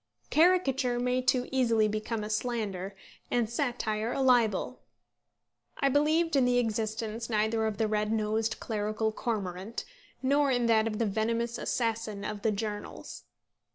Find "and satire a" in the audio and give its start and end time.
3.29-4.19